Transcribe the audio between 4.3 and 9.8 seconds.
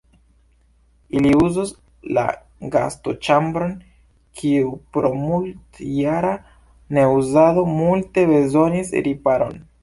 kiu pro multjara neuzado multe bezonis riparon.